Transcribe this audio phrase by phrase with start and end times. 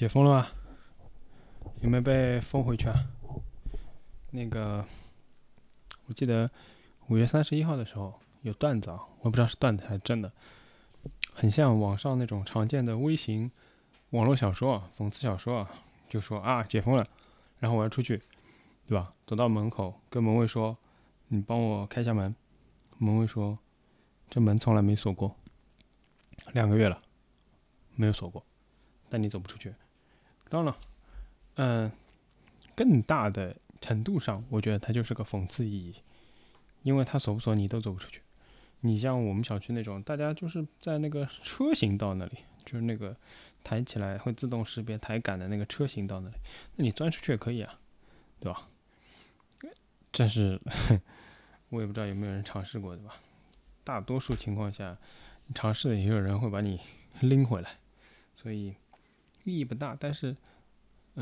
[0.00, 0.52] 解封了吧？
[1.82, 3.04] 有没有被封回去啊？
[4.30, 4.82] 那个，
[6.06, 6.50] 我记得
[7.08, 10.32] 五月三十一号的时候有段子啊，我不知道是段子还是真的，
[11.34, 13.50] 很像网上那种常见的微型
[14.08, 15.70] 网络小说啊，讽刺小说啊，
[16.08, 17.06] 就说啊解封了，
[17.58, 18.22] 然后我要出去，
[18.86, 19.12] 对吧？
[19.26, 20.78] 走到门口跟门卫说
[21.28, 22.34] ：“你帮我开下门。”
[22.96, 23.58] 门卫说
[24.30, 25.36] ：“这门从来没锁过，
[26.54, 27.02] 两个月了，
[27.96, 28.42] 没有锁过。”
[29.10, 29.74] 但你走不出去。
[30.50, 30.80] 当然了，
[31.54, 31.92] 嗯，
[32.74, 35.94] 更大的程度上，我觉得它就是个讽刺意义，
[36.82, 38.20] 因为它锁不锁你都走不出去。
[38.80, 43.16] 你像我们小区那种，大家就是在那个车行道那里，就是那个
[43.62, 46.34] 抬起来会自动识别抬杆的那个车行道那里，
[46.74, 47.78] 那你钻出去也可以啊，
[48.40, 48.68] 对吧？
[50.10, 50.60] 但是
[51.68, 53.14] 我也不知道有没有人尝试过，对吧？
[53.84, 54.98] 大多数情况下，
[55.54, 56.80] 尝试的也有人会把你
[57.20, 57.78] 拎回来，
[58.34, 58.74] 所以。
[59.44, 60.36] 意义不大，但是，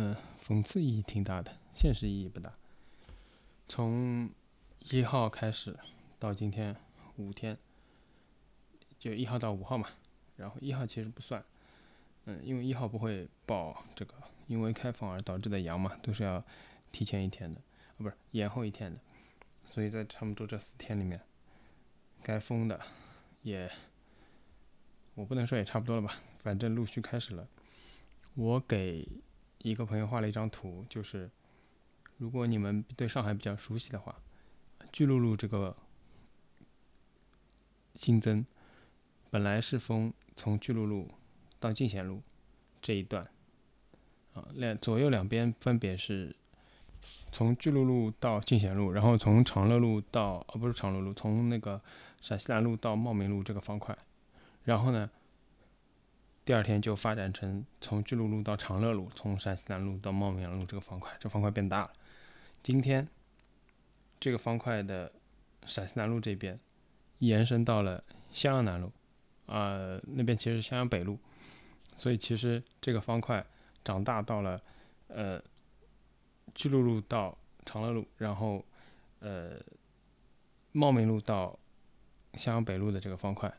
[0.01, 0.15] 嗯，
[0.47, 2.55] 讽刺意义挺大的，现实意义不大。
[3.69, 4.31] 从
[4.91, 5.77] 一号开始
[6.21, 6.77] 到今天
[7.17, 7.59] 五天，
[8.97, 9.89] 就一号到五号嘛。
[10.37, 11.45] 然后一号其实不算，
[12.27, 14.15] 嗯，因为一号不会报这个
[14.47, 16.45] 因为开放而导致的阳嘛，都是要
[16.93, 19.01] 提前一天的，啊，不是延后一天的。
[19.65, 21.21] 所以在差不多这四天里面，
[22.23, 22.81] 该封的
[23.43, 23.69] 也，
[25.17, 27.49] 我不能说也差不多了吧，反正陆续开始了。
[28.35, 29.05] 我给
[29.69, 31.31] 一个朋友画了一张图，就是
[32.17, 34.15] 如果你们对上海比较熟悉的话，
[34.93, 35.77] 巨鹿路这个
[37.95, 38.45] 新增
[39.31, 41.11] 本来是封从巨鹿路
[41.61, 42.23] 到进贤路
[42.81, 43.29] 这一段，
[44.35, 46.35] 啊，两左右两边分别是
[47.31, 51.81] 从巨鹿路到进贤路，然后从长乐路到哦不是长乐路，从那个
[52.21, 53.97] 陕西南路到茂名路这个方块，
[54.65, 55.11] 然后呢。
[56.49, 61.93] 第二天就发展成从巨鹿路到长乐路，从陕西南路到茂名路这个方块，这方块变大了。
[62.63, 63.07] 今天
[64.19, 65.13] 这个方块的
[65.67, 66.59] 陕西南路这边
[67.19, 68.91] 延伸到了襄阳南路，
[69.45, 71.19] 啊，那边其实襄阳北路，
[71.95, 73.45] 所以其实这个方块
[73.85, 74.59] 长大到了
[75.09, 75.39] 呃
[76.55, 77.37] 巨鹿路到
[77.67, 78.65] 长乐路，然后
[79.19, 79.61] 呃
[80.73, 81.59] 茂名路到
[82.39, 83.53] 襄阳北路的这个方块，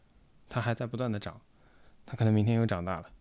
[0.50, 1.40] 它还在不断的长。
[2.12, 3.12] 它可能明天又长大了，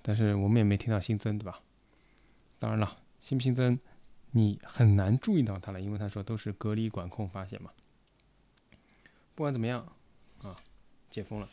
[0.00, 1.60] 但是我们也没听到新增，对吧？
[2.58, 3.78] 当然了，新不新增，
[4.30, 7.70] 你很难注意到它了，因为他说都是隔离管控发现嘛。
[9.34, 9.86] 不管怎么样，
[10.42, 10.56] 啊，
[11.10, 11.50] 解封了，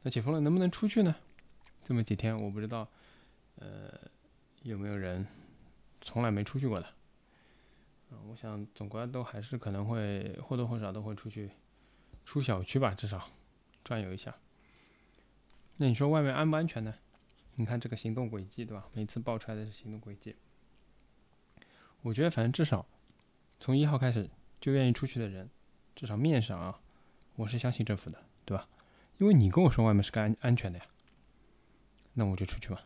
[0.00, 1.14] 那解封了能不能出去呢？
[1.84, 2.88] 这么几天我不知道，
[3.56, 3.92] 呃，
[4.62, 5.26] 有没有人
[6.00, 6.86] 从来没出去过的？
[8.10, 11.50] 啊，我想总归都还是可能会或多或少都会出去，
[12.24, 13.28] 出小区吧，至少
[13.84, 14.34] 转悠一下。
[15.78, 16.94] 那你说外面安不安全呢？
[17.56, 18.86] 你看这个行动轨迹，对吧？
[18.92, 20.36] 每次爆出来的是行动轨迹。
[22.02, 22.86] 我觉得反正至少
[23.58, 24.28] 从一号开始
[24.60, 25.48] 就愿意出去的人，
[25.94, 26.80] 至少面上啊，
[27.34, 28.68] 我是相信政府的，对吧？
[29.18, 30.86] 因为你跟我说外面是个安安全的呀，
[32.12, 32.78] 那我就出去嘛。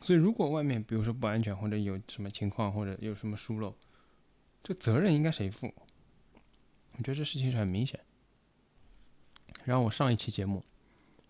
[0.00, 3.76] 所以如果外面比如说不安全，或者有什么情况，或者有什么疏漏，
[4.62, 5.72] 这责任应该谁负？
[6.92, 8.00] 我觉得这事情是很明显。
[9.64, 10.64] 然后我上一期节目。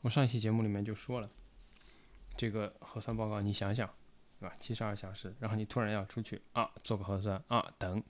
[0.03, 1.31] 我上一期节目里面就说了，
[2.37, 3.89] 这个核酸报告，你想想，
[4.39, 4.57] 对吧？
[4.59, 8.03] 七十二小时，然后你突然要出去啊，做个核酸啊，等。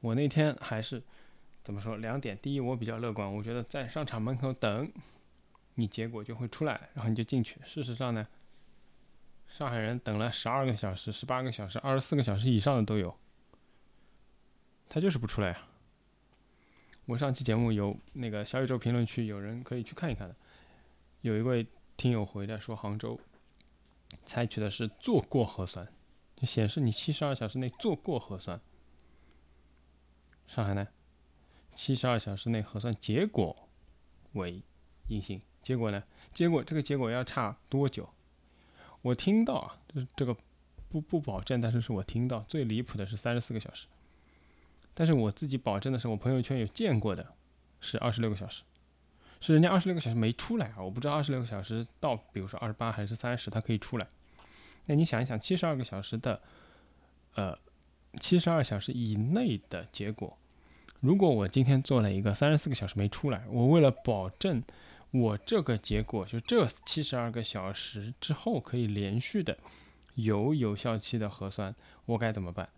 [0.00, 1.02] 我那天还是
[1.64, 1.96] 怎么说？
[1.96, 4.92] 两点，第一，我比较乐观，我觉得在商场门口等，
[5.74, 7.60] 你结果就会出来，然后你就进去。
[7.64, 8.28] 事实上呢，
[9.48, 13.18] 上海人等了十二个小时、十八个小时、二十四个小时以上的都有，
[14.88, 15.66] 他就是不出来呀。
[17.06, 20.36] 我上期节目有那个小宇宙评论区有人可以去看一看的。
[21.22, 21.66] 有一位
[21.96, 23.18] 听友回来说，杭州
[24.24, 25.86] 采取的是做过核酸，
[26.34, 28.60] 就显示你七十二小时内做过核酸。
[30.48, 30.88] 上海呢，
[31.76, 33.68] 七十二小时内核酸结果
[34.32, 34.64] 为
[35.06, 36.02] 阴性，结果呢，
[36.32, 38.12] 结果这个结果要差多久？
[39.02, 40.36] 我听到啊，这这个
[40.88, 43.86] 不不保证，但是是我听到最离谱的是三十四个小时，
[44.92, 47.34] 但是我自己保证的是，我朋友圈有见过的
[47.80, 48.64] 是二十六个小时。
[49.42, 50.76] 是人家二十六个小时没出来啊！
[50.78, 54.06] 我不知道二十六个小时到，比如说二十八还是三十，它可以出来。
[54.86, 56.40] 那你想一想，七十二个小时的，
[57.34, 57.58] 呃，
[58.20, 60.38] 七十二小时以内的结果，
[61.00, 64.62] 如果我今天做了一个三十四个小时没出来，我为了保证
[65.10, 69.58] 我这个结果，就这七十二个小时之后可以连续的
[70.14, 71.74] 有有效期的核酸，
[72.06, 72.68] 我该怎么办？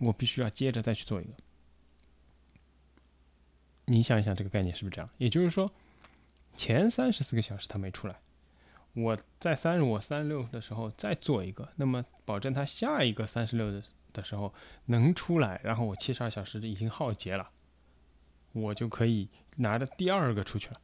[0.00, 1.30] 我必须要接着再去做一个。
[3.86, 5.10] 你想一想，这个概念是不是这样？
[5.18, 5.70] 也就是说。
[6.56, 8.20] 前三十四个小时他没出来，
[8.92, 13.82] 我在三十五、三十六的时候再做一个，那么保证它下一个三十六的
[14.12, 14.54] 的时候
[14.84, 17.50] 能出来，然后我七十二小时已经耗竭了，
[18.52, 20.80] 我就可以拿着第二个出去了，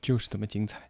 [0.00, 0.88] 就是这么精彩。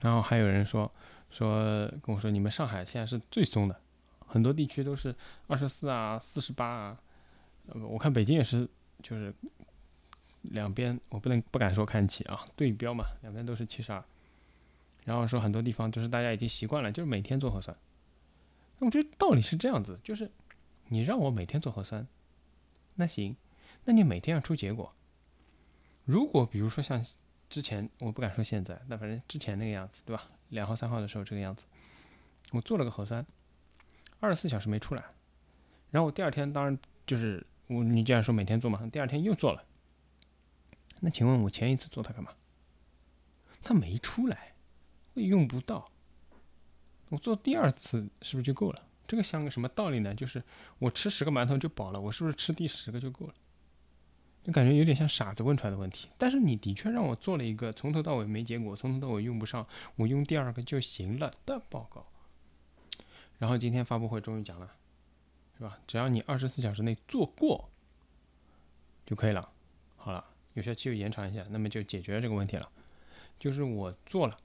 [0.00, 0.90] 然后还有人说
[1.28, 3.78] 说跟我说，你们上海现在是最松的，
[4.26, 5.14] 很多地区都是
[5.48, 7.00] 二十四啊、四十八啊，
[7.74, 8.68] 我看北京也是，
[9.02, 9.34] 就是
[10.42, 14.02] 两边我不能不敢说看齐啊，对标嘛，两边都是七十二。
[15.04, 17.76] 然后说很多地方就是大家已经习惯了，就是每天做核酸。
[18.78, 20.30] 那我觉得道理是这样子，就是
[20.88, 22.06] 你让我每天做核酸，
[22.94, 23.36] 那行，
[23.84, 24.92] 那你每天要出结果。
[26.04, 27.04] 如果比如说像。
[27.48, 30.24] 之前我不敢说现在，那反正之前那个样子，对吧？
[30.48, 31.64] 两号、三号的时候这个样子，
[32.50, 33.24] 我做了个核酸，
[34.18, 35.04] 二十四小时没出来，
[35.92, 36.76] 然后我第二天当然
[37.06, 39.64] 就是我你既然说每天做嘛，第二天又做了，
[41.00, 42.32] 那请问我前一次做它干嘛？
[43.62, 44.54] 它没出来，
[45.14, 45.90] 我用不到，
[47.08, 48.82] 我做第二次是不是就够了？
[49.08, 50.14] 这个像个什么道理呢？
[50.14, 50.42] 就是
[50.78, 53.34] 我吃十个馒头就饱了，我是不是吃第十个就够了？
[54.44, 59.66] 就感觉有点像傻子问出来的问题，但是你的确让我做了一个从头到尾没结果，从头到尾用不上，
[59.96, 62.06] 我用第二个就行了的报告。
[63.38, 64.72] 然后今天发布会终于讲了，
[65.58, 65.78] 是吧？
[65.86, 67.70] 只要你二十四小时内做过
[69.06, 69.52] 就可以了。
[69.96, 70.24] 好了，
[70.54, 72.70] 有效期又延长一下，那么就解决了这个问题了。
[73.38, 74.36] 就是我做了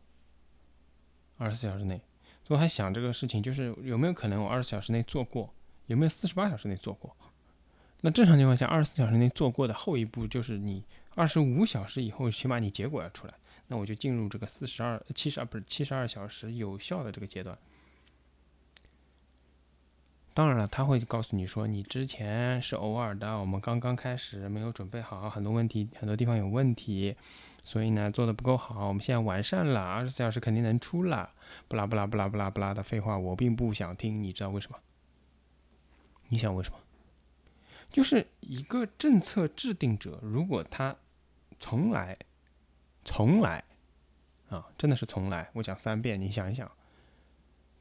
[1.38, 2.02] 二十四小时内，
[2.48, 5.54] 我还想这个事情，就是有没有可能我二十四小时内做过，
[5.88, 7.16] 有没有四十八小时内做过？
[8.02, 10.84] 那正常情况下，二十四小时内做过的后一步就是你
[11.16, 13.34] 二十五小时以后，起码你结果要出来。
[13.68, 17.58] 那我就进入这个四十二、七十二不是七十二小时有效的这个阶段。
[20.34, 27.16] 当然了，他会告诉你说，你之前是偶尔的，我们刚刚开始没有准备好，很多问题，很多地方有问题，
[27.64, 28.88] 所以呢做的不够好。
[28.88, 31.32] 我们现在完善了，二十四小时肯定能出了。
[31.68, 34.24] 不拉不拉不拉不拉不拉的废话，我并不想听。
[34.24, 34.78] 你知道为什么？
[36.30, 36.78] 你想为什么？
[37.92, 40.96] 就是一个政策制定者，如果他
[41.60, 42.18] 从来、
[43.04, 43.62] 从来
[44.50, 46.72] 啊，真的是从来，我讲三遍，你想一想，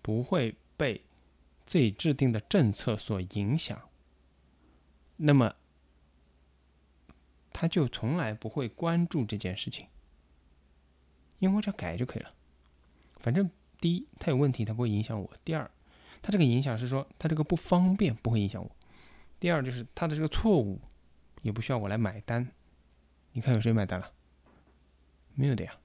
[0.02, 1.00] 不会被
[1.70, 3.80] 自己制定的政策所影响，
[5.18, 5.54] 那么
[7.52, 9.86] 他就从来不会关注这件事情，
[11.38, 12.34] 因为我只要改就可以了。
[13.18, 13.48] 反正
[13.80, 15.70] 第一，他有问题，他不会影响我；第二，
[16.20, 18.68] 他这个影响是说，他这个不方便不会影响我。
[19.38, 20.80] 第二就是他的这个错误，
[21.42, 22.50] 也不需要我来买单。
[23.30, 24.12] 你看有谁买单了？
[25.34, 25.78] 没有的呀。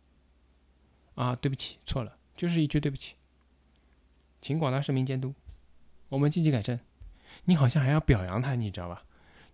[1.14, 3.14] 啊，对不起，错了，就是一句对不起。
[4.42, 5.36] 请广大市民监督，
[6.16, 6.80] 我们积极改正。
[7.44, 9.04] 你好像还要表扬他，你知道吧？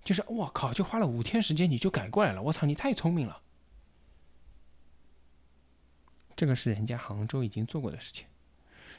[0.04, 3.42] 就是我靠，就花了五天时间你就改过来了，我操，你太聪明了。
[6.36, 8.26] 这个是人家杭州已经做过的事情，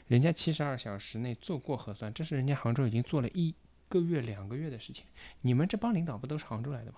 [0.07, 3.55] 人家七十二小时内做过核酸，这是人家杭州已经做了一。
[3.89, 5.05] 个月两个月的事情，
[5.41, 6.97] 你们这帮领导不都是杭州来的吗？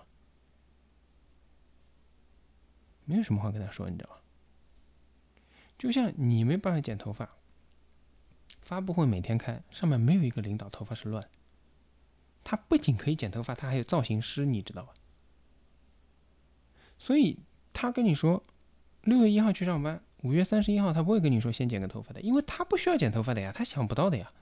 [3.04, 4.16] 没有什么话跟他说，你知道吗？
[5.76, 7.35] 就像你没办法剪头发，
[8.66, 11.24] 发布会每天开，上面没有一个领导头发是乱。
[12.42, 14.92] 他不仅可以剪头发，他还有造型师，你知道吧？
[16.98, 17.38] 所以
[17.72, 18.42] 他跟你说
[19.02, 24.32] 六月一号去上班，五月三十一号他不会跟你说先剪个头发的，因为他不需要剪头发的呀，他想不到的呀。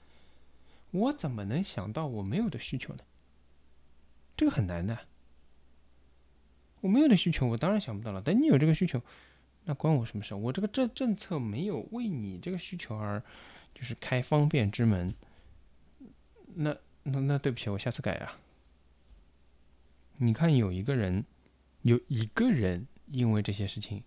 [0.89, 3.03] 我怎么能想到我没有的需求呢？
[4.35, 4.97] 这个很难的。
[6.81, 8.19] 我没有的需求，我当然想不到了。
[8.23, 8.99] 等你有这个需求，
[9.65, 10.33] 那关我什么事？
[10.33, 13.23] 我这个政政策没有为你这个需求而
[13.75, 15.13] 就是开方便之门。
[16.55, 18.39] 那那那对不起，我下次改啊。
[20.17, 21.23] 你看有一个人，
[21.83, 24.03] 有一个人因为这些事情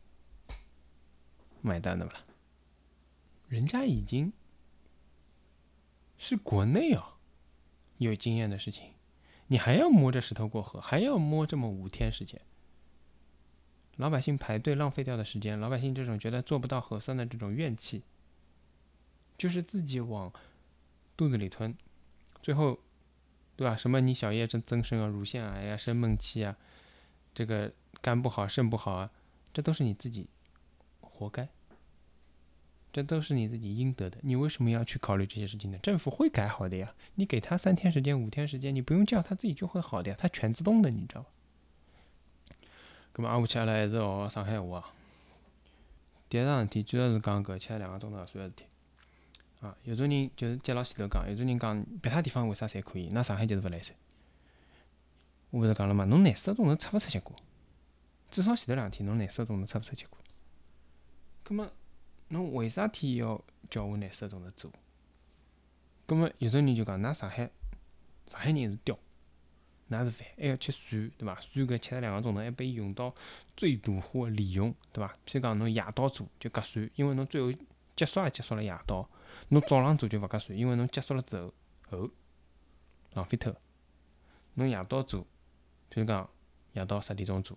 [1.61, 2.25] 买单的吧？
[3.47, 4.33] 人家已经。
[6.21, 7.17] 是国内啊，
[7.99, 8.95] 有经验的事情，
[9.47, 12.41] 你还要摸着石头过河，还要摸这么五天时间，
[13.95, 18.03] 老百姓排队浪费掉的时间，老百姓这种觉得做不到核酸的这种怨气，
[19.39, 20.31] 就是自己往
[21.17, 21.75] 肚子里吞，
[22.43, 22.79] 最后，
[23.57, 23.77] 对吧？
[23.77, 26.57] 什么你小叶增增生啊，乳腺癌呀，生闷气啊，
[27.33, 29.11] 这个肝不好，肾不好啊，
[29.55, 30.29] 这都是你自己
[31.01, 31.49] 活该。
[32.91, 35.79] 这都是你自己应得的，你为什么要去考虑这些事情呢？
[35.83, 41.29] 政府会改好的呀，你给他三天时间、五天时间，你不用叫他自己就会好的呀，他全自动的，你知道吧？
[43.15, 44.93] 咁么阿五起来一直学上海话，
[46.29, 48.65] 第一桩事体主要是讲搿吃两个钟头算个事体。
[49.61, 53.95] 啊，有种人就是接牢前头讲，有种人讲别他地方为啥侪可以，那上海就是勿来塞。
[55.51, 57.35] 我勿是讲了嘛，侬廿四个钟头出勿出结果，
[58.31, 60.19] 至少前头两天侬廿四个钟头出勿出结果。
[61.43, 61.73] 葛末
[62.29, 64.71] 侬为啥体要叫我廿四个钟头做？
[66.07, 67.51] 葛末有种人就讲，㑚上海
[68.27, 68.97] 上海人是刁，
[69.91, 71.35] 㑚是烦，还要吃蒜，对伐？
[71.41, 73.15] 蒜搿七十两个钟头还被用到
[73.57, 75.13] 最大化利用，对伐？
[75.27, 77.53] 譬如讲侬夜到做就隔蒜，因为侬最后
[77.97, 79.09] 结束也结束了夜到；
[79.49, 81.53] 侬早浪做就勿割蒜，因为侬结束了之后
[81.91, 82.11] 后
[83.15, 83.55] 浪费脱。
[84.55, 85.23] 侬夜到做，
[85.91, 86.29] 譬如讲
[86.73, 87.57] 夜到十点钟做，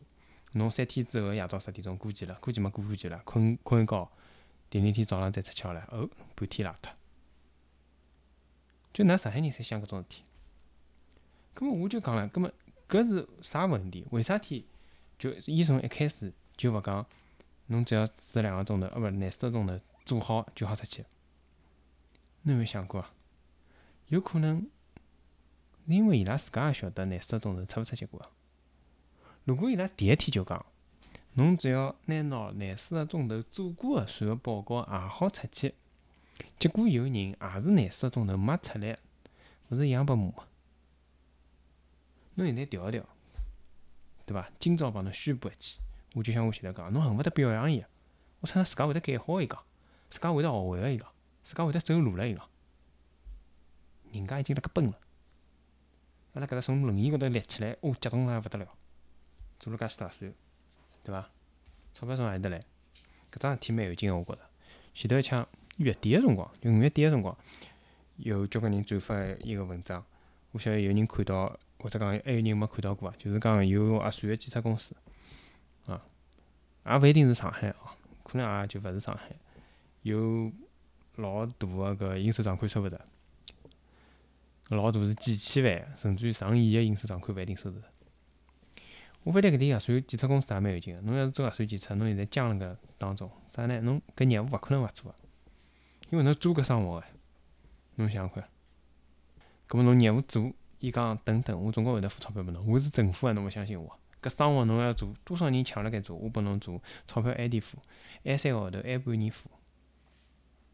[0.51, 4.11] 侬三天之后夜到十点钟过期了，过期嘛过过期了，困困一觉，
[4.69, 6.93] 第二天早浪再出吃了，后，半天烂脱。
[8.93, 10.23] 就㑚上海人侪想搿种事体。
[11.53, 12.51] 葛末我就讲了，葛末
[12.87, 14.05] 搿是啥问题？
[14.11, 14.67] 为啥体
[15.17, 17.05] 就伊从一开始就勿讲，
[17.67, 21.05] 侬只要四十两个钟头，呃，勿廿四个钟头做好就好出去？
[22.43, 23.11] 侬有没想过啊？
[24.07, 24.67] 有可能
[25.87, 28.31] 是因为伊拉自家也晓得廿四个钟头出勿出结果。
[29.45, 30.65] 如果伊拉第一天就讲，
[31.33, 35.73] 侬只要拿拿廿四个钟头做过个算个报告也好出去，
[36.59, 38.97] 结果有人也是廿四个钟头没出来，
[39.69, 40.31] 勿是一样拨骂？
[42.35, 43.03] 侬现在调一调，
[44.25, 44.49] 对伐？
[44.59, 45.79] 今朝帮侬宣布一记，
[46.13, 47.83] 我就像我前头讲，侬恨勿得表扬伊，
[48.39, 49.59] 我操，自家会得改好伊讲，
[50.09, 51.10] 自家会得学会个伊讲，
[51.43, 52.47] 自家会得走路了伊讲，
[54.11, 54.93] 人家已经辣搿奔了，
[56.33, 58.67] 阿拉搿搭从轮椅高头立起来，哦，激动了勿得了，
[59.59, 60.33] 做了介许大算，
[61.03, 61.29] 对伐？
[61.93, 62.59] 钞票从何里搭来？
[63.31, 64.41] 搿桩事体蛮有劲个，我觉着。
[64.93, 67.37] 前头一枪月底个辰光，就五月底个辰光，
[68.17, 70.05] 有交关人转发一个文章，
[70.51, 71.59] 我晓得有人看到。
[71.81, 73.15] 或者讲还有人没看到过啊？
[73.17, 74.95] 就是讲有阿算个检测公司，
[75.87, 75.99] 啊，
[76.85, 79.35] 也勿一定是上海哦，可能也就勿是上海，
[80.03, 80.51] 有
[81.15, 82.99] 老大个搿应收账款收勿着，
[84.69, 87.87] 老大是几千万甚至于上亿个应收账款勿一定收得着。
[89.23, 93.79] 我发现搿点核算检测公司也蛮有劲个，侬要是做核算检测，侬现在僵辣搿当中，啥呢？
[93.81, 95.17] 侬搿业务勿可能勿做个，
[96.09, 97.05] 因为侬做搿生活个，
[97.95, 98.49] 侬想想看，
[99.67, 100.51] 搿么侬业务做？
[100.79, 102.65] 伊讲等等，我总归会得付钞票拨侬。
[102.67, 103.99] 我是政府个，侬勿相信我？
[104.19, 107.77] 搿生活侬要做，多少人抢辣盖做，我拨侬做，钞票晚点付，
[108.23, 109.47] 晚三个号头，晚半年付。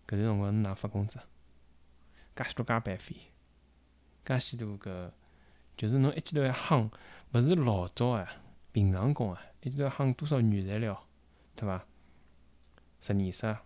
[0.07, 1.19] 搿段辰光侬哪发工资？
[2.35, 3.15] 介许多加班费，
[4.25, 5.11] 介许多搿，
[5.75, 6.89] 就是侬一记头要夯，
[7.33, 8.27] 勿是老早啊，
[8.71, 11.07] 平常工啊，一记头夯多少原材料，
[11.55, 11.85] 对伐？
[13.01, 13.57] 实验室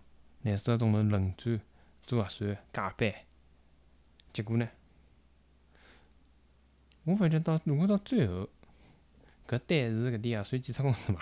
[0.42, 1.60] 廿四个钟头轮转
[2.02, 3.14] 做核算，加班，
[4.32, 4.68] 结果呢？
[7.04, 8.48] 我发觉到，如果到最后，
[9.46, 11.20] 搿单是搿点核算检测公司嘛，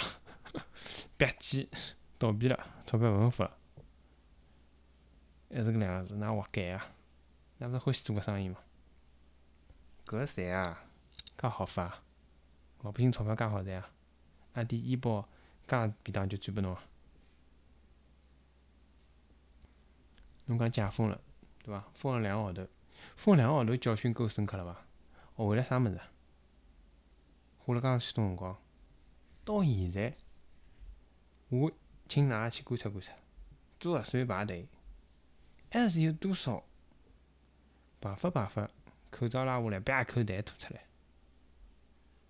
[1.18, 1.68] 吧唧
[2.18, 3.58] 倒闭了，钞票勿用付了，
[5.50, 6.94] 还是搿两个字，㑚活该啊？
[7.58, 8.58] 㑚勿是欢喜做搿生意嘛？
[10.06, 10.84] 搿赚啊，
[11.36, 12.02] 介好发，
[12.82, 13.90] 老百姓钞票介好赚啊！
[14.54, 15.28] 阿点医保
[15.66, 16.82] 介便当就转拨侬啊！
[20.46, 21.20] 侬讲解封了，
[21.62, 21.84] 对伐？
[21.94, 22.66] 封了两个号头，
[23.16, 24.80] 封两个号头教训够深刻了伐？
[25.36, 26.00] 学会了啥物事？
[27.58, 28.56] 花了介许多辰光，
[29.44, 30.16] 到现在，
[31.48, 31.70] 我
[32.08, 33.12] 请㑚去观察观察，
[33.78, 34.66] 做核酸排队，
[35.70, 36.64] 还是有多少
[38.00, 38.70] 排发排发，
[39.10, 40.82] 口罩拉下来，啪一口痰吐出来，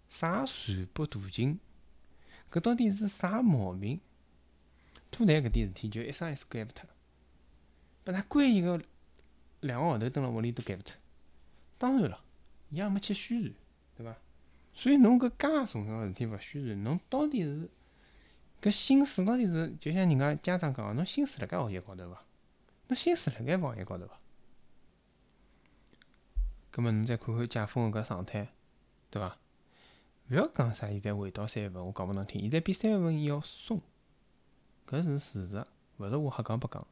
[0.09, 1.59] 啥传播途径？
[2.51, 4.01] 搿到底是啥毛病？
[5.11, 6.89] 吐痰搿点事体就一生一世改勿脱，
[8.05, 8.81] 把㑚关一个
[9.61, 10.95] 两个号头，蹲辣屋里都改勿脱。
[11.79, 12.25] 当然了。
[12.73, 13.53] 伊也没去宣传，
[13.97, 14.17] 对伐？
[14.73, 17.69] 所以侬搿介重要个事体勿宣传，侬到底是
[18.63, 19.75] 搿心思到底是？
[19.81, 22.25] 就像人家家长讲，侬心思辣盖学习高头伐？
[22.91, 24.19] 侬心思辣盖防疫高头伐？
[26.73, 28.49] 葛末侬再看看解封个搿状态，
[29.11, 29.39] 对伐？
[30.29, 33.81] 勿要讲啥，现在回到三月份，我讲拨侬听，现在比三月份要松，
[34.89, 35.65] 搿是事实，
[35.99, 36.87] 勿是我瞎讲白讲。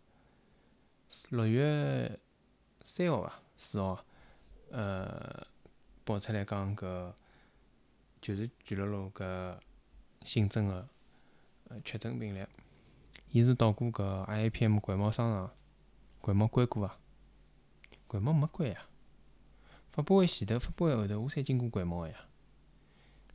[1.31, 2.19] 六月
[2.85, 3.43] 三号伐？
[3.57, 4.05] 四号，
[4.71, 5.47] 呃。
[6.05, 7.13] 报出来讲，搿
[8.23, 9.59] 就是巨鹿路搿
[10.23, 10.89] 新增个
[11.69, 12.47] 呃确诊病例，
[13.31, 15.55] 伊是到过搿 I P M 国贸商场，
[16.29, 16.95] 国贸关过伐？
[18.07, 18.83] 国贸没关呀，
[19.91, 22.17] 发布会前头，发布会后头，我才经过国贸个呀，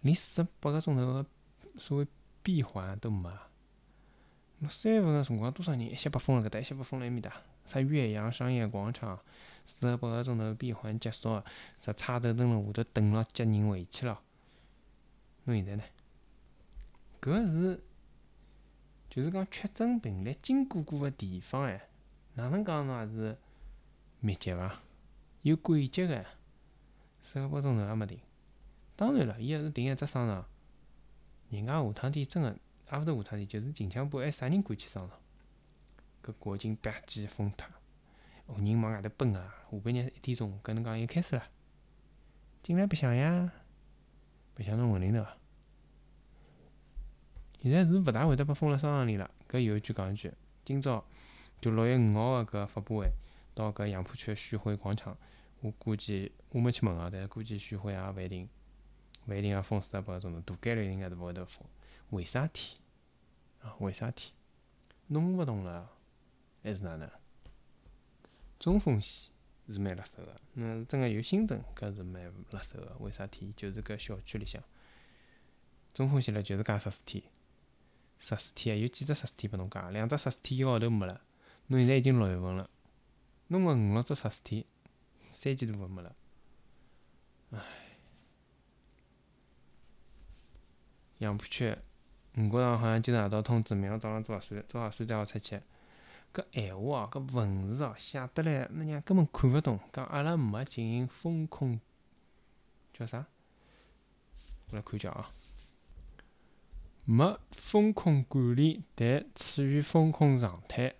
[0.02, 1.26] 连四十八个钟头个
[1.80, 2.06] 所谓
[2.44, 3.32] 闭环都没。
[4.60, 7.34] 侬三月份个辰光，多少人一歇被封了搿搭，一歇被封了埃面搭，
[7.66, 9.20] 啥岳阳商业广场。
[9.66, 11.42] 四十八个钟头闭环结束，
[11.78, 14.22] 啥差头蹲辣下头等了接人回去了。
[15.46, 15.84] 侬现在呢？
[17.20, 17.84] 搿是
[19.10, 21.88] 就是讲确诊病例经过过个地方哎，
[22.36, 23.38] 哪能讲侬也是
[24.20, 24.80] 密集伐？
[25.44, 26.26] 有轨迹个，
[27.22, 28.20] 四十八钟头也没停。
[28.96, 30.46] 当然了，伊也是停一只商场。
[31.50, 32.50] 人家下趟店真个，
[32.92, 35.18] 也勿是下趟店，就是近腔部还啥人敢去商场？
[36.24, 37.68] 搿国境吧唧封脱，
[38.48, 39.54] 后人往外头奔啊！
[39.70, 41.44] 下半日一点钟，搿侬讲又开始了，
[42.64, 43.52] 进来白相呀，
[44.56, 45.24] 白相侬文林头。
[47.62, 49.30] 现在是勿大会得被封辣商场里了。
[49.50, 50.34] 搿有一句讲一句，
[50.66, 51.06] 今朝
[51.64, 53.10] 就六月五号个搿发布会，
[53.54, 55.18] 到搿杨浦区个徐汇广场，
[55.62, 58.50] 我估计我没去问啊，但是估计徐汇也勿一定，
[59.28, 61.66] 勿一定要封四十八个钟头，大概率应该是勿会得封。
[62.10, 62.80] 为啥体？
[63.62, 64.34] 啊，为啥体？
[65.08, 65.90] 弄勿动了，
[66.62, 67.10] 还是哪能？
[68.60, 69.32] 中风险
[69.70, 72.98] 是蛮辣手个，那真个有新增，搿是蛮辣手个。
[73.00, 73.54] 为啥体？
[73.56, 74.62] 就是搿小区里向，
[75.94, 77.24] 中风险了，就是加十四天。
[78.20, 79.90] 十四天啊，有几只十四天拨侬加？
[79.92, 81.22] 两只十四天一个号头没了。
[81.68, 82.70] 侬现在已经六月份了，
[83.48, 84.64] 弄个五六只十四天，
[85.32, 86.16] 三季度勿没了。
[87.52, 87.60] 唉，
[91.20, 91.76] 杨浦区
[92.36, 95.62] 五角场好像今朝夜到通知，明朝早浪做核酸，做核酸再好出去。
[96.34, 99.80] 搿闲话哦，搿文字哦，写得来，那娘根本看勿懂。
[99.92, 101.80] 讲阿拉没进行风控，
[102.92, 103.26] 叫啥？
[104.70, 105.32] 我来看一下啊。
[107.06, 110.96] 没风控管理，但处于风控状态。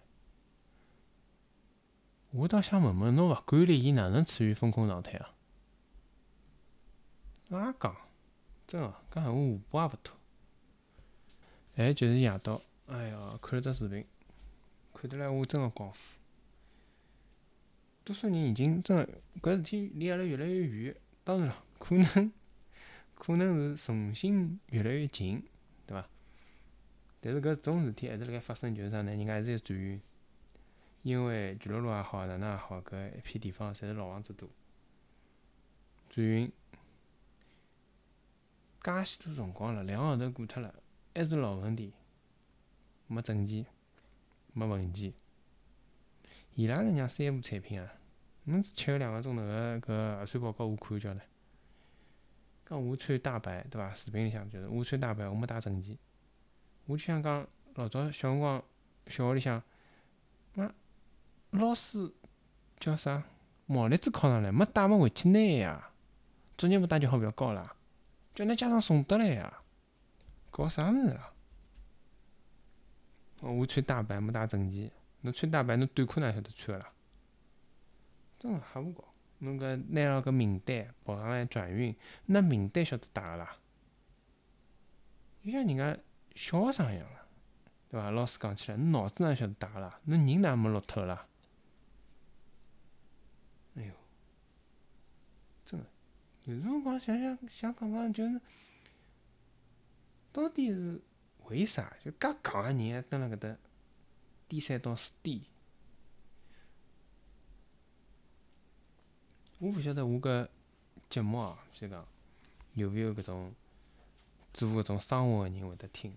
[2.36, 5.36] 我倒想问问，侬勿管理，伊哪能处于风控状态啊？
[7.50, 7.96] 哪讲？
[8.66, 10.18] 真个，搿闲话下巴也勿脱。
[11.76, 14.04] 哎，就是夜到，哎呀，看了只视频，
[14.96, 15.96] 看得来我真个光火。
[18.04, 19.08] 多数人已经真个，
[19.40, 20.96] 搿事体离阿拉越来越远。
[21.24, 22.34] 当然了，可能
[23.14, 25.46] 可能是重新越来越近。
[25.86, 26.10] 对伐？
[27.22, 29.12] 但是搿种事体还是辣盖发生，就是啥呢？
[29.12, 30.02] 人家还是有转，
[31.04, 34.50] 因为巨鹿路也好，哪能也好，搿一片地方侪是老房子多，
[36.10, 36.52] 转运，
[38.82, 40.74] 介许多辰光了，两个号头过脱了，
[41.14, 41.94] 还是老问题，
[43.08, 43.66] 没证件，
[44.54, 45.14] 没文件，
[46.56, 47.94] 伊拉是让三无产品啊！
[48.46, 51.22] 侬吃个两个钟头个搿核酸报告，我看叫呢。
[52.66, 53.94] 讲我穿大白，对伐？
[53.94, 55.98] 视频里向就是我穿大白，我没带证件。
[56.86, 58.64] 我就想讲，老早小辰光
[59.08, 59.62] 小学里向，
[60.54, 60.74] 那
[61.54, 62.12] 老师
[62.80, 63.24] 叫啥？
[63.68, 65.92] 毛栗子考上来，没带么回去拿呀？
[66.58, 67.76] 作业没带就好，勿要交啦？
[68.34, 69.62] 叫㑚家长送得来呀？
[70.50, 71.34] 搞啥物事啊？
[73.42, 74.92] 我穿大白，没带证件。
[75.22, 76.92] 侬穿大白，侬短裤哪晓得穿个啦？
[78.40, 79.06] 真个瞎胡搞。
[79.38, 83.58] 侬搿拿牢搿名单跑上来转运，那名单晓得带个啦？
[85.46, 85.98] 就像人家
[86.36, 87.16] 小学生一样个，
[87.92, 88.10] 对伐？
[88.10, 90.00] 老师讲起来，侬脑子哪晓得带个啦？
[90.06, 91.28] 侬人哪没落脱啦？
[93.76, 93.94] 哎哟，
[95.66, 95.84] 真
[96.46, 98.42] 有辰光想想想讲讲，就是
[100.32, 101.02] 到底是
[101.46, 101.96] 为啥？
[102.04, 103.58] 就介戆个人还蹲辣搿搭
[104.48, 105.42] 颠三倒四颠？
[109.60, 110.50] 我勿晓得我搿
[111.10, 112.06] 节目哦，如讲
[112.74, 113.54] 有勿有搿种
[114.54, 116.14] 做搿种生活个人会得听，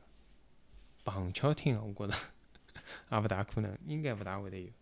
[1.05, 2.19] 碰巧听个，我觉着
[3.12, 4.73] 也勿大可能，应该勿大会得有。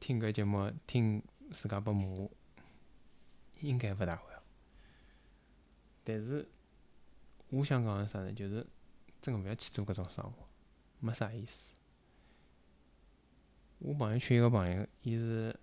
[0.00, 2.30] 听搿节目听自家被骂，
[3.60, 4.32] 应该勿大会。
[6.04, 6.48] 但是
[7.50, 8.32] 我想讲个啥呢？
[8.32, 8.66] 就是
[9.20, 10.46] 真个勿要去做搿种生活，
[11.00, 11.70] 没啥意思。
[13.78, 15.54] 我朋友圈一个朋友，伊是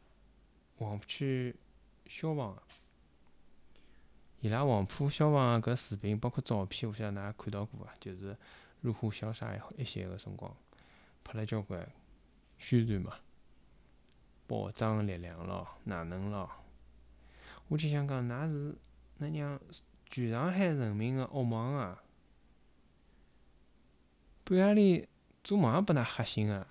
[0.77, 1.55] 黄浦区。
[2.05, 2.61] 消防个，
[4.41, 7.93] 伊拉黄埔消防个搿视频，包括照片，我晓得㑚看到过伐？
[7.99, 8.37] 就是
[8.81, 10.55] 入户消杀一些个辰光，
[11.23, 11.89] 拍了交关
[12.57, 13.15] 宣传嘛，
[14.45, 16.51] 保障力量咯，哪能咯？
[17.69, 18.77] 我就想讲，㑚是
[19.17, 19.59] 那娘
[20.09, 22.03] 全上海人民个噩梦啊！
[24.43, 25.07] 半夜里
[25.43, 26.67] 做梦也拨㑚吓醒个，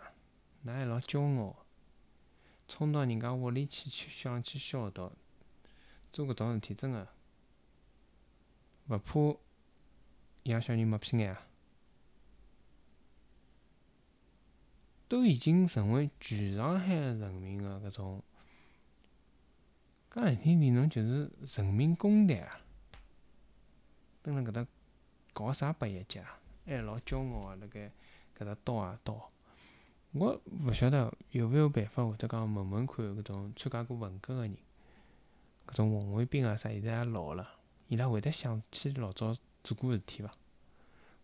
[0.64, 1.66] 㑚还老骄傲，
[2.68, 5.12] 冲到人家屋里去去想去消毒。
[6.12, 7.08] 做搿种事体，真个
[8.88, 9.38] 勿怕
[10.44, 11.46] 养小人没屁眼啊！
[15.08, 18.22] 都已经成为全上海人民个搿种，
[20.14, 22.60] 讲难听点，侬就是人民公敌啊！
[24.22, 24.66] 蹲辣搿搭
[25.32, 26.22] 搞啥八一节，
[26.66, 27.90] 还老骄傲个辣盖
[28.38, 29.18] 搿搭叨啊叨。
[30.12, 34.54] 我勿晓得有勿有办法，或者讲问问看搿种参加过文革个人。
[35.66, 37.48] 搿种红卫兵啊啥，现在也老了，
[37.88, 40.30] 伊拉会得想起老早做过事体伐？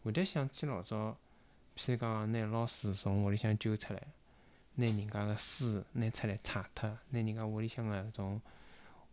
[0.02, 1.14] 会得想起老早，
[1.76, 4.02] 譬如讲拿老师从屋里向揪出来，
[4.76, 8.40] 拿人家个书拿出来拆脱，拿人家屋里向个搿种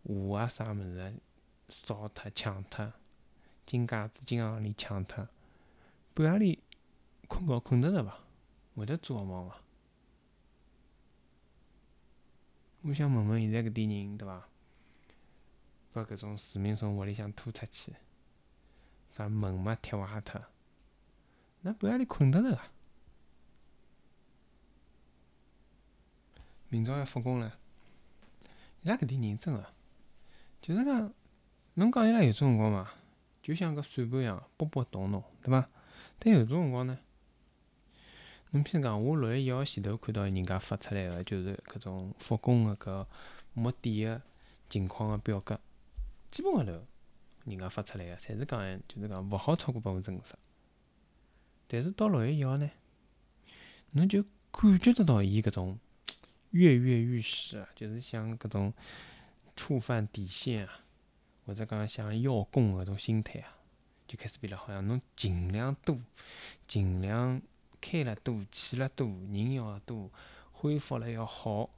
[0.06, 1.14] 画啊啥物事
[1.68, 2.92] 烧脱、抢脱，
[3.66, 5.28] 金戒指、金项链抢脱，
[6.14, 6.62] 半夜里
[7.26, 8.18] 困觉困得着伐？
[8.76, 9.60] 会得做噩梦伐？
[12.82, 14.48] 我想问问现在搿点人，对伐？
[15.92, 17.94] 把搿种市民从屋里向拖出去，
[19.12, 20.40] 啥门嘛踢坏脱，
[21.62, 22.70] 那半夜里困得着啊？
[26.68, 27.58] 明朝要复工了，
[28.82, 29.74] 伊拉搿点人真个，
[30.66, 31.14] 就是讲，
[31.74, 32.90] 侬讲伊拉有种辰光嘛，
[33.40, 35.68] 就像个算盘一样，拨拨动动，对伐？
[36.18, 36.98] 但有种辰光呢，
[38.50, 43.06] 侬譬如讲，我六月一号前头看到人家发出来个，就是搿种复工个搿
[43.54, 44.22] 目点个
[44.68, 45.56] 情况个表格，
[46.32, 46.84] 基本高头
[47.44, 50.34] 人家发出来个，侪是讲，就是讲勿好超过百分之五十。
[51.68, 52.68] 但是到六月一号呢，
[53.92, 55.78] 侬就感觉得到伊搿种。
[56.52, 58.72] 跃跃欲试啊，就是像搿种
[59.56, 60.84] 触犯底线啊，
[61.46, 63.56] 或者讲想邀功搿种心态啊，
[64.06, 64.56] 就开始变了。
[64.56, 65.98] 好像侬尽量多，
[66.68, 67.40] 尽量
[67.80, 70.10] 开了多，去了多，人要多，
[70.52, 71.70] 恢复了要好。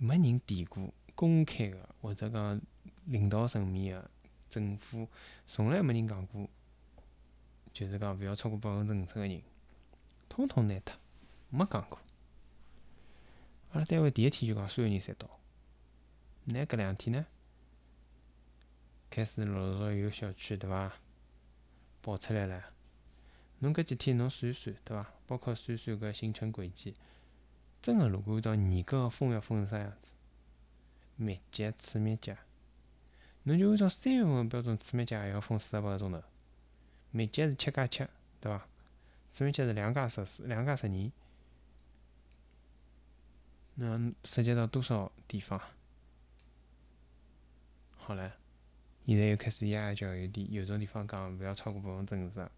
[0.00, 2.60] 没人提过公开个，或者讲
[3.04, 4.10] 领导层面个
[4.48, 5.08] 政府，
[5.46, 6.48] 从来没人讲过，
[7.72, 9.42] 就是讲勿要超过百分之五十个人，
[10.28, 10.96] 统统拿脱，
[11.50, 11.98] 没讲过。
[13.72, 15.28] 阿拉单位第一天就讲所有人侪到，
[16.44, 17.26] 那搿两天呢，
[19.10, 20.94] 开始陆陆续续有小区对伐，
[22.00, 22.72] 跑出来了。
[23.58, 25.12] 侬搿几天侬算一算对伐？
[25.26, 26.94] 包括算一算搿行程轨迹，
[27.82, 30.14] 真个如果按照严格个封要封成啥样子？
[31.16, 32.34] 密集次密集，
[33.42, 36.22] 侬就按照三月份标准，次密集也要封四十八个钟头。
[37.10, 38.06] 密集是七加七，
[38.40, 38.66] 对伐？
[39.28, 41.12] 次密集是两加十四，两加十二。
[43.80, 45.60] 那涉及到多少地方？
[47.96, 48.34] 好了，
[49.06, 52.50] 现在又开始压叫有点，有种地方讲勿要超过百分之五十。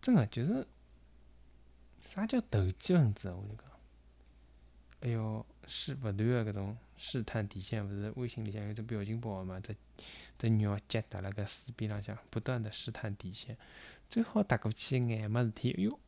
[0.00, 0.64] 真个就是，
[2.00, 3.34] 啥叫投机分子啊？
[3.34, 3.64] 我就讲，
[5.00, 9.58] 哎哟，试勿断个搿种试探底线，勿是微信里向有只表情包嘛？
[9.58, 9.74] 只
[10.38, 13.58] 只鸟夹搭辣搿水边浪向，不断的试探底线，
[14.08, 15.98] 最好踏过去一眼没事体，哎哟。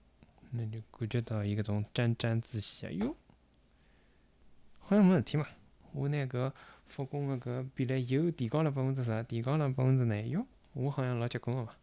[0.57, 2.91] 那就感觉到伊搿种沾沾自喜啊！
[2.91, 3.15] 哟，
[4.81, 5.47] 好像没事体嘛。
[5.93, 6.51] 我拿搿
[6.87, 11.75] 复工个搿比例又提高了百分之十，提高了百分之廿，哟，我好像老结棍个嘛。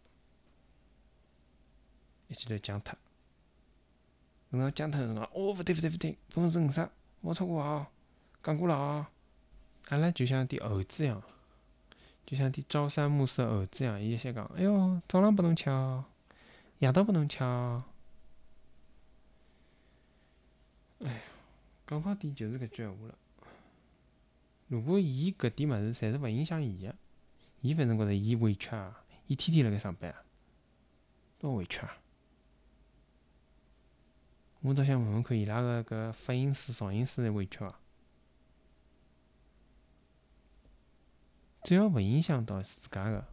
[2.27, 2.97] 一记头降脱，
[4.49, 6.89] 等到降脱辰光，哦，勿对勿对勿对，百分之五十，
[7.23, 7.87] 冇超过啊，
[8.41, 9.09] 讲过了啊。
[9.89, 11.21] 阿拉就像点猴子一样，
[12.25, 16.05] 就像点朝三暮四猴子一样，伊先讲，哎哟，早浪拨侬吃哦，
[16.79, 17.83] 夜到拨侬吃哦。
[21.03, 21.21] 哎呀，
[21.85, 23.17] 讲到底就是搿句闲话了。
[24.67, 26.95] 如果伊搿点物事侪是勿影响伊个，
[27.61, 30.23] 伊反正觉着伊委屈啊，伊天天辣盖上班啊，
[31.37, 31.97] 多委屈啊！
[34.61, 37.79] 我倒想问问看，伊拉个搿发型师、造型师委屈伐？
[41.63, 43.25] 只要勿影响到自家个，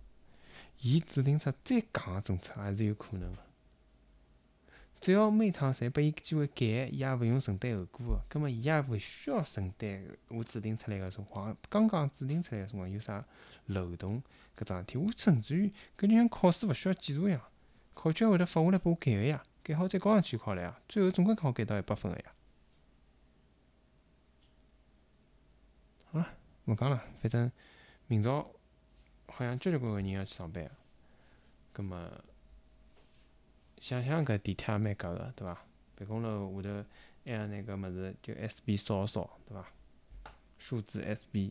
[0.80, 3.49] 伊制定出再戆个政策也是有可能个。
[5.00, 13.24] 只要每趟侪拨伊机会改，伊也勿用承担后果个，葛末伊也勿需要承担我制定出来个辰光，刚刚制定出来个辰光有啥
[13.66, 14.22] 漏洞
[14.58, 17.40] 搿桩事体，我甚至于搿就像考试勿需要检查一样，
[17.94, 22.24] 考卷会得发下来拨我改个呀，改好再交上去考了呀，最后总归好改到一百分个呀。
[26.12, 26.26] 好了，
[26.66, 27.50] 勿讲了，反正
[28.06, 28.50] 明朝
[29.28, 30.70] 好像交交关关人要去上班，
[31.72, 31.96] 葛末。
[33.80, 35.58] 想想搿地铁也蛮夹个，对伐？
[35.96, 36.84] 办公楼下头
[37.24, 39.66] 还要拿个物事，就 SB 扫扫，对伐？
[40.58, 41.50] 数字 SB，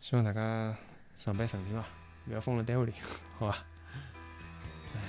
[0.00, 0.76] 希望大家
[1.16, 1.84] 上班顺利伐？
[2.28, 2.92] 勿要封了单位里，
[3.38, 3.58] 好伐？
[4.94, 5.00] 唉，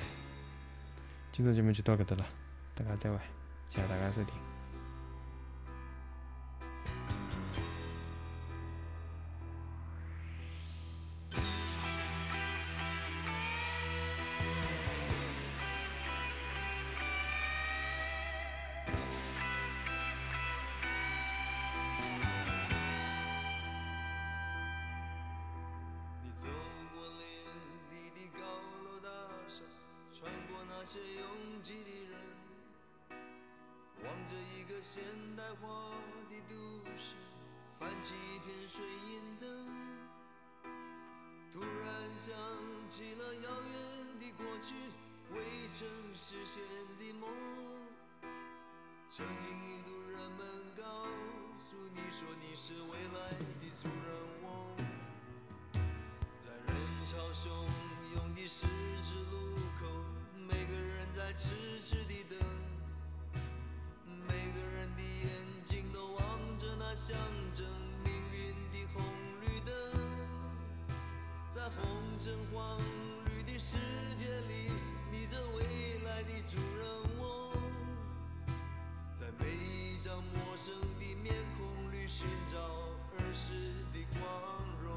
[1.32, 2.25] 今朝节目就到搿搭了，
[2.73, 3.19] 大家再会，
[3.69, 4.44] 谢谢大家收听。
[31.83, 32.13] 的人
[34.03, 35.03] 望着一个现
[35.35, 35.91] 代化
[36.29, 36.55] 的都
[36.97, 37.15] 市，
[37.79, 39.49] 泛起一片水银灯。
[41.51, 42.33] 突然想
[42.89, 44.75] 起了遥远的过去，
[45.33, 46.61] 未曾实现
[46.97, 47.29] 的梦。
[49.09, 50.83] 曾经一度人们告
[51.57, 54.07] 诉你说你是未来的主人
[54.43, 54.77] 翁，
[56.41, 57.47] 在人潮汹
[58.15, 58.65] 涌的十
[59.01, 59.44] 字路
[61.25, 62.38] 在痴痴地等。
[64.27, 65.27] 每个人的眼
[65.65, 66.23] 睛都望
[66.59, 67.17] 着那象
[67.51, 67.65] 征
[68.03, 69.03] 命运的红
[69.41, 69.73] 绿灯，
[71.49, 71.83] 在红
[72.19, 72.79] 橙黄
[73.25, 73.75] 绿的世
[74.15, 74.69] 界里，
[75.11, 76.85] 你这未来的主人
[77.19, 77.51] 翁，
[79.15, 82.59] 在每一张陌生的面孔里寻找
[83.17, 83.49] 儿时
[83.91, 84.21] 的光
[84.79, 84.93] 荣。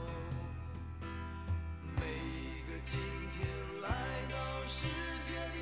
[1.97, 3.01] 每一个今
[3.33, 3.89] 天来
[4.31, 4.85] 到世
[5.27, 5.58] 界里。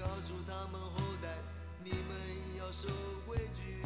[0.00, 1.28] 告诉他们，后代
[1.84, 1.98] 你们
[2.58, 2.88] 要守
[3.26, 3.84] 规矩。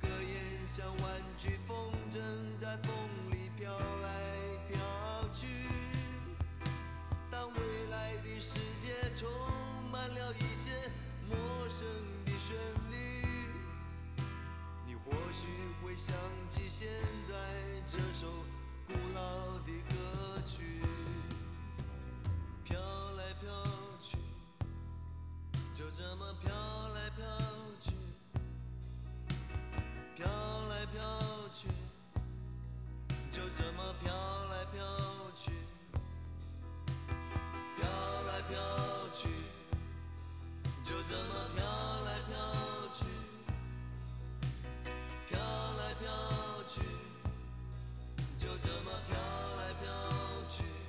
[0.00, 2.20] 歌雁像玩具风筝，
[2.56, 2.94] 在风
[3.32, 4.06] 里飘来
[4.68, 4.78] 飘
[5.34, 5.48] 去。
[7.28, 9.28] 当未来的世界充
[9.90, 10.70] 满了一些
[11.28, 11.36] 陌
[11.68, 11.88] 生
[12.24, 12.56] 的旋
[12.88, 13.26] 律，
[14.86, 15.48] 你或许
[15.82, 16.14] 会想
[16.48, 16.86] 起现
[17.28, 17.34] 在
[17.84, 18.28] 这首
[18.86, 20.80] 古老的歌曲。
[22.70, 22.78] 飘
[23.16, 23.50] 来飘
[24.00, 24.16] 去
[25.74, 26.52] 就这么飘
[26.94, 27.26] 来飘
[27.80, 27.90] 去
[30.14, 30.28] 飘
[30.68, 31.02] 来飘
[31.52, 31.66] 去
[33.32, 34.14] 就这么飘
[34.50, 34.86] 来飘
[35.34, 35.50] 去
[37.76, 37.88] 飘
[38.28, 39.28] 来飘去
[40.84, 41.64] 就这么飘
[42.04, 42.36] 来飘
[42.92, 43.04] 去
[45.28, 45.40] 飘
[45.76, 46.80] 来飘去
[48.38, 49.16] 就这么飘
[49.58, 50.79] 来飘去